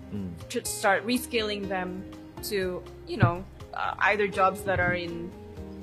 [0.50, 2.04] to start reskilling them
[2.42, 3.42] to, you know,
[3.72, 5.32] uh, either jobs that are in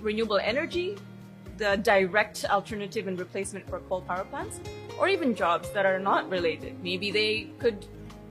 [0.01, 0.95] renewable energy,
[1.57, 4.59] the direct alternative and replacement for coal power plants,
[4.99, 6.75] or even jobs that are not related.
[6.83, 7.87] Maybe they could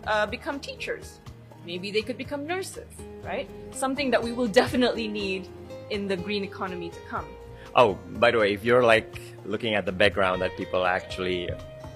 [0.07, 1.19] uh, become teachers.
[1.65, 2.93] Maybe they could become nurses,
[3.25, 3.51] right?
[3.73, 5.49] Something that we will definitely need
[5.91, 7.27] in the green economy to come.
[7.77, 11.51] Oh, by the way, if you're like looking at the background that people actually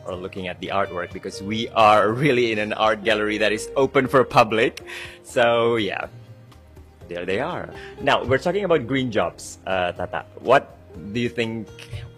[0.05, 3.71] are looking at the artwork because we are really in an art gallery that is
[3.77, 4.85] open for public.
[5.25, 6.09] So yeah,
[7.09, 7.73] there they are.
[8.03, 10.27] Now we're talking about green jobs, uh, Tata.
[10.41, 10.77] What
[11.13, 11.67] do you think?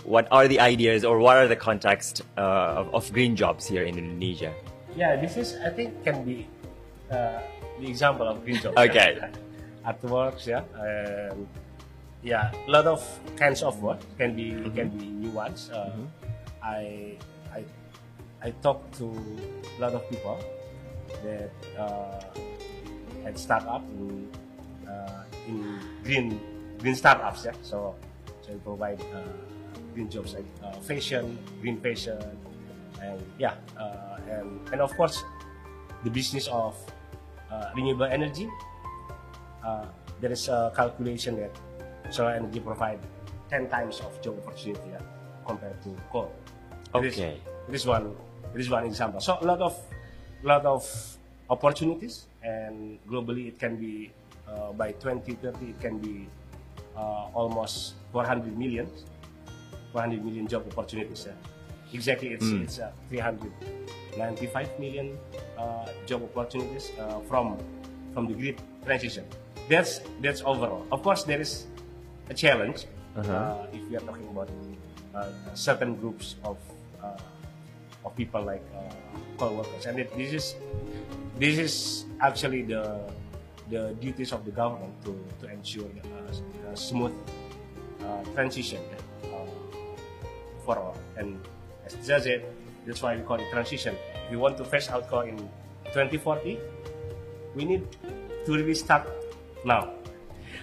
[0.02, 3.84] What are the ideas or what are the context uh, of, of green jobs here
[3.84, 4.52] in Indonesia?
[4.96, 6.48] Yeah, this is I think can be
[7.14, 7.38] uh,
[7.78, 8.76] the example of green jobs.
[8.76, 9.22] Okay.
[9.86, 11.46] Artworks, yeah, and
[12.22, 13.02] yeah, a lot of
[13.36, 14.74] kinds of work can be Mm-hmm.
[14.76, 15.70] can be new ones.
[15.70, 15.90] Uh,
[16.62, 17.16] I
[17.52, 17.64] I
[18.42, 20.38] I talked to a lot of people
[21.22, 22.22] that uh,
[23.24, 24.30] had startup in
[24.86, 26.38] uh, in green
[26.78, 27.54] green startups, yeah.
[27.62, 27.94] So
[28.46, 29.26] so provide uh,
[29.94, 32.18] green jobs like uh, fashion, green fashion,
[33.02, 35.22] and yeah, uh, and and of course
[36.04, 36.74] the business of
[37.50, 38.46] uh, renewable energy.
[39.62, 39.86] Uh,
[40.20, 41.50] there is a calculation that
[42.12, 42.98] solar energy provide
[43.50, 45.00] 10 times of job opportunity yeah,
[45.46, 46.32] compared to coal.
[46.94, 47.40] Okay.
[47.68, 48.14] It is one.
[48.54, 49.20] It is one example.
[49.20, 49.78] So a lot of,
[50.42, 50.84] lot of
[51.48, 54.12] opportunities, and globally it can be
[54.48, 56.28] uh, by 2030 it can be
[56.96, 58.88] uh, almost 400 million,
[59.92, 61.26] 400 million job opportunities.
[61.28, 61.36] yeah.
[61.92, 65.18] Exactly, it's it's uh, 395 million
[65.58, 67.58] uh, job opportunities uh, from
[68.14, 69.24] from the grid transition.
[69.68, 70.86] That's that's overall.
[70.90, 71.66] Of course, there is
[72.32, 74.48] a challenge uh, if we are talking about
[75.14, 76.56] uh, certain groups of
[77.04, 77.12] uh,
[78.08, 78.88] of people like uh,
[79.36, 80.46] coal workers, and it, this is
[81.36, 81.74] this is
[82.24, 82.82] actually the
[83.68, 87.12] the duties of the government to to ensure uh, a smooth
[88.00, 88.80] uh, transition
[89.28, 89.44] uh,
[90.64, 90.96] for all.
[91.20, 91.36] And
[91.84, 92.40] as Tiza said,
[92.88, 93.92] that's why we call it transition.
[94.24, 95.36] If we want to phase out coal in
[95.92, 96.56] 2040,
[97.54, 97.84] we need
[98.48, 99.04] to really start
[99.68, 99.92] now,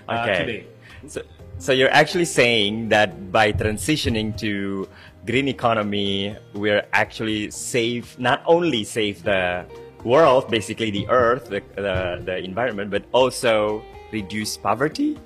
[0.10, 0.38] uh, Okay.
[0.42, 0.62] today.
[1.08, 1.22] So,
[1.60, 4.88] so you're actually saying that by transitioning to
[5.26, 9.66] green economy, we're actually save not only save the
[10.04, 15.20] world, basically the earth, the, the, the environment, but also reduce poverty.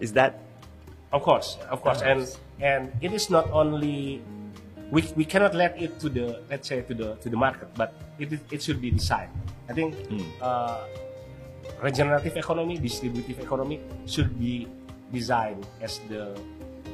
[0.00, 0.38] Is that
[1.10, 2.28] Of course, of course, and
[2.60, 4.22] and it is not only
[4.92, 7.96] we, we cannot let it to the let's say to the to the market, but
[8.20, 9.32] it it should be designed.
[9.68, 9.96] I think
[10.40, 10.84] uh,
[11.82, 14.68] regenerative economy, distributive economy should be
[15.12, 16.36] designed as the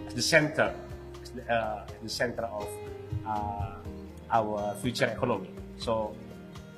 [0.06, 0.74] as the center,
[1.22, 2.68] as the, uh, the center of
[3.26, 3.76] uh,
[4.30, 5.50] our future economy.
[5.78, 6.14] So,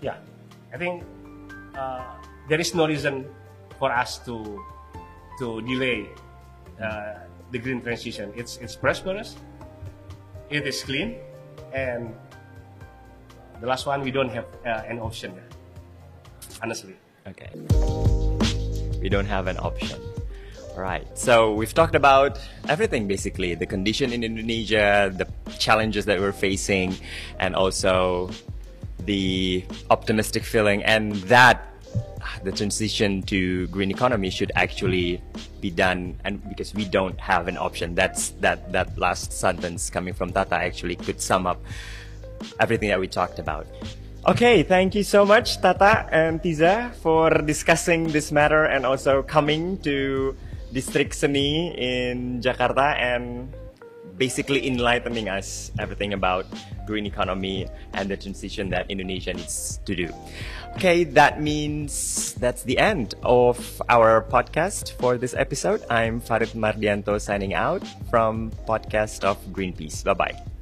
[0.00, 0.16] yeah,
[0.72, 1.04] I think
[1.76, 2.16] uh,
[2.48, 3.26] there is no reason
[3.78, 4.60] for us to
[5.38, 6.08] to delay
[6.80, 8.32] uh, the green transition.
[8.36, 9.36] It's it's prosperous,
[10.48, 11.20] it is clean,
[11.72, 12.14] and
[13.60, 15.32] the last one we don't have uh, an option.
[16.62, 16.96] Honestly.
[17.28, 17.50] Okay.
[19.00, 20.00] We don't have an option.
[20.76, 21.06] Right.
[21.16, 25.26] So we've talked about everything basically the condition in Indonesia, the
[25.58, 26.94] challenges that we're facing,
[27.40, 28.30] and also
[29.00, 31.72] the optimistic feeling, and that
[32.44, 35.22] the transition to green economy should actually
[35.60, 40.12] be done and because we don't have an option that's that that last sentence coming
[40.12, 41.58] from tata actually could sum up
[42.60, 43.66] everything that we talked about.
[44.26, 49.78] Okay, thank you so much, Tata and Tiza, for discussing this matter and also coming
[49.86, 50.36] to
[50.72, 53.52] Distrik Seni in Jakarta and
[54.16, 56.46] basically enlightening us everything about
[56.86, 60.08] green economy and the transition that Indonesia needs to do.
[60.76, 63.56] Okay, that means that's the end of
[63.88, 65.84] our podcast for this episode.
[65.90, 70.04] I'm Farid Mardianto signing out from podcast of Greenpeace.
[70.04, 70.55] Bye bye.